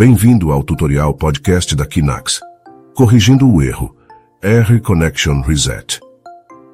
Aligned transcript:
Bem-vindo 0.00 0.50
ao 0.50 0.62
tutorial 0.62 1.12
podcast 1.12 1.76
da 1.76 1.84
Kinax. 1.84 2.40
Corrigindo 2.94 3.46
o 3.46 3.60
erro. 3.60 3.94
Error 4.42 4.80
Connection 4.80 5.42
Reset. 5.42 6.00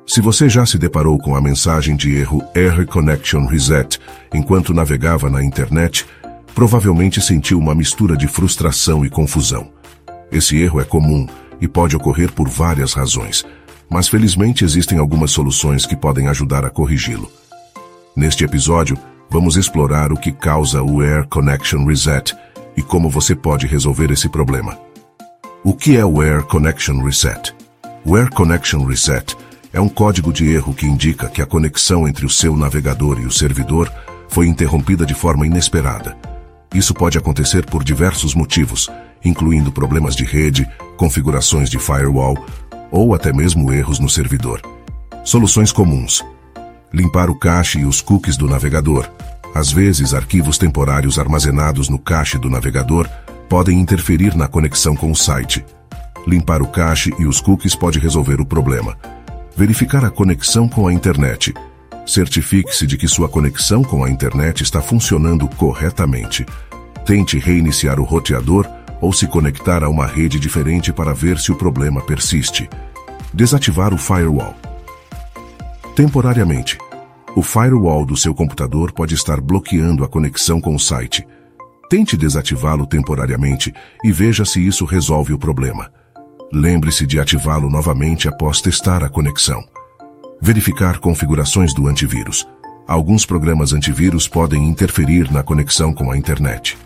Se 0.06 0.20
você 0.20 0.48
já 0.48 0.64
se 0.64 0.78
deparou 0.78 1.18
com 1.18 1.34
a 1.34 1.40
mensagem 1.40 1.96
de 1.96 2.14
erro 2.14 2.40
Error 2.54 2.86
Connection 2.86 3.44
Reset 3.46 3.98
enquanto 4.32 4.72
navegava 4.72 5.28
na 5.28 5.42
internet, 5.42 6.06
provavelmente 6.54 7.20
sentiu 7.20 7.58
uma 7.58 7.74
mistura 7.74 8.16
de 8.16 8.28
frustração 8.28 9.04
e 9.04 9.10
confusão. 9.10 9.72
Esse 10.30 10.56
erro 10.58 10.80
é 10.80 10.84
comum 10.84 11.26
e 11.60 11.66
pode 11.66 11.96
ocorrer 11.96 12.30
por 12.30 12.48
várias 12.48 12.92
razões, 12.92 13.44
mas 13.90 14.06
felizmente 14.06 14.64
existem 14.64 14.98
algumas 14.98 15.32
soluções 15.32 15.84
que 15.84 15.96
podem 15.96 16.28
ajudar 16.28 16.64
a 16.64 16.70
corrigi-lo. 16.70 17.28
Neste 18.14 18.44
episódio, 18.44 18.96
vamos 19.28 19.56
explorar 19.56 20.12
o 20.12 20.16
que 20.16 20.30
causa 20.30 20.80
o 20.80 21.02
Error 21.02 21.26
Connection 21.26 21.84
Reset 21.84 22.32
e 22.76 22.82
como 22.82 23.08
você 23.08 23.34
pode 23.34 23.66
resolver 23.66 24.10
esse 24.10 24.28
problema. 24.28 24.78
O 25.64 25.74
que 25.74 25.96
é 25.96 26.04
o 26.04 26.22
Error 26.22 26.44
Connection 26.44 27.02
Reset? 27.02 27.54
O 28.04 28.16
Error 28.16 28.30
Connection 28.30 28.84
Reset 28.84 29.36
é 29.72 29.80
um 29.80 29.88
código 29.88 30.32
de 30.32 30.48
erro 30.48 30.72
que 30.72 30.86
indica 30.86 31.28
que 31.28 31.42
a 31.42 31.46
conexão 31.46 32.06
entre 32.06 32.24
o 32.24 32.30
seu 32.30 32.56
navegador 32.56 33.20
e 33.20 33.26
o 33.26 33.32
servidor 33.32 33.92
foi 34.28 34.46
interrompida 34.46 35.04
de 35.04 35.14
forma 35.14 35.46
inesperada. 35.46 36.16
Isso 36.74 36.94
pode 36.94 37.18
acontecer 37.18 37.64
por 37.66 37.82
diversos 37.82 38.34
motivos, 38.34 38.88
incluindo 39.24 39.72
problemas 39.72 40.14
de 40.14 40.24
rede, 40.24 40.68
configurações 40.96 41.68
de 41.68 41.78
firewall 41.78 42.36
ou 42.90 43.14
até 43.14 43.32
mesmo 43.32 43.72
erros 43.72 43.98
no 43.98 44.08
servidor. 44.08 44.60
Soluções 45.24 45.72
comuns. 45.72 46.24
Limpar 46.92 47.28
o 47.28 47.38
cache 47.38 47.80
e 47.80 47.84
os 47.84 48.00
cookies 48.00 48.36
do 48.36 48.46
navegador, 48.46 49.10
às 49.56 49.72
vezes, 49.72 50.12
arquivos 50.12 50.58
temporários 50.58 51.18
armazenados 51.18 51.88
no 51.88 51.98
cache 51.98 52.36
do 52.36 52.50
navegador 52.50 53.08
podem 53.48 53.80
interferir 53.80 54.36
na 54.36 54.46
conexão 54.46 54.94
com 54.94 55.10
o 55.10 55.16
site. 55.16 55.64
Limpar 56.26 56.60
o 56.60 56.66
cache 56.66 57.10
e 57.18 57.24
os 57.24 57.40
cookies 57.40 57.74
pode 57.74 57.98
resolver 57.98 58.40
o 58.40 58.44
problema. 58.44 58.98
Verificar 59.56 60.04
a 60.04 60.10
conexão 60.10 60.68
com 60.68 60.86
a 60.86 60.92
internet. 60.92 61.54
Certifique-se 62.04 62.86
de 62.86 62.98
que 62.98 63.08
sua 63.08 63.28
conexão 63.28 63.82
com 63.82 64.04
a 64.04 64.10
internet 64.10 64.62
está 64.62 64.82
funcionando 64.82 65.48
corretamente. 65.48 66.44
Tente 67.06 67.38
reiniciar 67.38 67.98
o 67.98 68.04
roteador 68.04 68.68
ou 69.00 69.12
se 69.12 69.26
conectar 69.26 69.82
a 69.82 69.88
uma 69.88 70.06
rede 70.06 70.38
diferente 70.38 70.92
para 70.92 71.14
ver 71.14 71.38
se 71.38 71.50
o 71.50 71.56
problema 71.56 72.02
persiste. 72.02 72.68
Desativar 73.32 73.94
o 73.94 73.98
firewall. 73.98 74.54
Temporariamente, 75.94 76.76
o 77.36 77.42
firewall 77.42 78.06
do 78.06 78.16
seu 78.16 78.34
computador 78.34 78.90
pode 78.92 79.14
estar 79.14 79.42
bloqueando 79.42 80.02
a 80.02 80.08
conexão 80.08 80.58
com 80.58 80.74
o 80.74 80.80
site. 80.80 81.22
Tente 81.90 82.16
desativá-lo 82.16 82.86
temporariamente 82.86 83.74
e 84.02 84.10
veja 84.10 84.42
se 84.46 84.66
isso 84.66 84.86
resolve 84.86 85.34
o 85.34 85.38
problema. 85.38 85.92
Lembre-se 86.50 87.06
de 87.06 87.20
ativá-lo 87.20 87.68
novamente 87.68 88.26
após 88.26 88.62
testar 88.62 89.04
a 89.04 89.10
conexão. 89.10 89.62
Verificar 90.40 90.98
configurações 90.98 91.74
do 91.74 91.86
antivírus. 91.86 92.48
Alguns 92.88 93.26
programas 93.26 93.74
antivírus 93.74 94.26
podem 94.26 94.66
interferir 94.66 95.30
na 95.30 95.42
conexão 95.42 95.92
com 95.92 96.10
a 96.10 96.16
internet. 96.16 96.78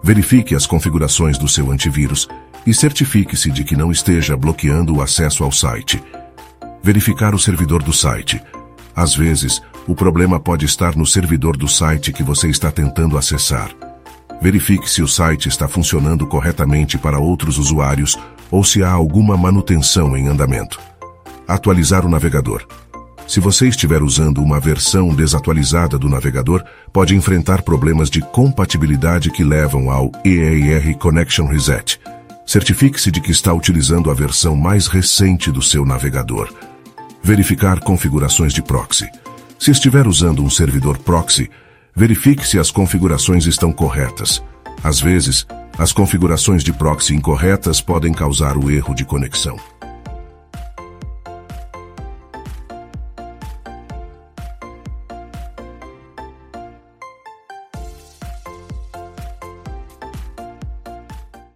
Verifique 0.00 0.54
as 0.54 0.64
configurações 0.64 1.36
do 1.36 1.48
seu 1.48 1.72
antivírus 1.72 2.28
e 2.64 2.72
certifique-se 2.72 3.50
de 3.50 3.64
que 3.64 3.74
não 3.74 3.90
esteja 3.90 4.36
bloqueando 4.36 4.94
o 4.94 5.02
acesso 5.02 5.42
ao 5.42 5.50
site. 5.50 6.00
Verificar 6.84 7.34
o 7.34 7.38
servidor 7.38 7.82
do 7.82 7.92
site. 7.92 8.40
Às 8.94 9.14
vezes, 9.14 9.60
o 9.86 9.94
problema 9.94 10.38
pode 10.38 10.64
estar 10.64 10.96
no 10.96 11.06
servidor 11.06 11.56
do 11.56 11.68
site 11.68 12.12
que 12.12 12.22
você 12.22 12.48
está 12.48 12.70
tentando 12.70 13.18
acessar. 13.18 13.70
Verifique 14.40 14.88
se 14.88 15.02
o 15.02 15.08
site 15.08 15.48
está 15.48 15.68
funcionando 15.68 16.26
corretamente 16.26 16.98
para 16.98 17.18
outros 17.18 17.58
usuários 17.58 18.18
ou 18.50 18.64
se 18.64 18.82
há 18.82 18.90
alguma 18.90 19.36
manutenção 19.36 20.16
em 20.16 20.28
andamento. 20.28 20.80
Atualizar 21.46 22.04
o 22.04 22.08
navegador. 22.08 22.66
Se 23.26 23.40
você 23.40 23.68
estiver 23.68 24.02
usando 24.02 24.42
uma 24.42 24.60
versão 24.60 25.14
desatualizada 25.14 25.98
do 25.98 26.08
navegador, 26.08 26.62
pode 26.92 27.14
enfrentar 27.14 27.62
problemas 27.62 28.10
de 28.10 28.20
compatibilidade 28.20 29.30
que 29.30 29.44
levam 29.44 29.90
ao 29.90 30.10
EAR 30.24 30.96
Connection 30.98 31.46
Reset. 31.46 32.00
Certifique-se 32.44 33.10
de 33.10 33.20
que 33.20 33.30
está 33.30 33.52
utilizando 33.52 34.10
a 34.10 34.14
versão 34.14 34.56
mais 34.56 34.86
recente 34.86 35.50
do 35.50 35.62
seu 35.62 35.86
navegador. 35.86 36.52
Verificar 37.22 37.80
configurações 37.80 38.52
de 38.52 38.60
proxy. 38.60 39.08
Se 39.62 39.70
estiver 39.70 40.08
usando 40.08 40.42
um 40.42 40.50
servidor 40.50 40.98
proxy, 40.98 41.48
verifique 41.94 42.44
se 42.44 42.58
as 42.58 42.68
configurações 42.68 43.46
estão 43.46 43.70
corretas. 43.70 44.42
Às 44.82 45.00
vezes, 45.00 45.46
as 45.78 45.92
configurações 45.92 46.64
de 46.64 46.72
proxy 46.72 47.14
incorretas 47.14 47.80
podem 47.80 48.12
causar 48.12 48.56
o 48.56 48.72
erro 48.72 48.92
de 48.92 49.04
conexão. 49.04 49.56